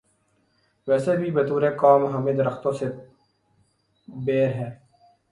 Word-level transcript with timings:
ویسے 0.87 1.17
بھی 1.17 1.31
بطور 1.31 1.61
قوم 1.77 2.15
ہمیں 2.15 2.33
درختوں 2.33 2.71
سے 2.71 2.85
بیر 4.07 4.47
ہے۔ 4.47 4.69